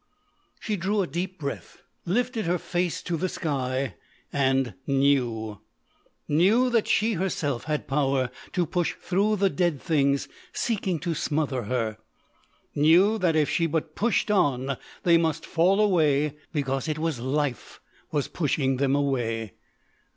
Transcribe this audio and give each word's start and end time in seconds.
She 0.59 0.77
drew 0.77 1.03
a 1.03 1.05
deep 1.05 1.37
breath, 1.37 1.83
lifted 2.07 2.45
her 2.45 2.57
face 2.57 3.03
to 3.03 3.15
the 3.17 3.29
sky, 3.29 3.97
and 4.33 4.73
knew. 4.87 5.61
Knew 6.27 6.71
that 6.71 6.87
she 6.87 7.13
herself 7.13 7.65
had 7.65 7.87
power 7.87 8.31
to 8.53 8.65
push 8.65 8.95
through 8.99 9.35
the 9.35 9.51
dead 9.51 9.79
things 9.79 10.27
seeking 10.53 10.97
to 11.01 11.13
smother 11.13 11.65
her. 11.65 11.99
Knew 12.73 13.19
that 13.19 13.35
if 13.35 13.47
she 13.47 13.67
but 13.67 13.93
pushed 13.93 14.31
on 14.31 14.75
they 15.03 15.19
must 15.19 15.45
fall 15.45 15.79
away 15.79 16.35
because 16.51 16.87
it 16.87 16.97
was 16.97 17.19
life 17.19 17.79
was 18.11 18.27
pushing 18.27 18.77
them 18.77 18.95
away. 18.95 19.53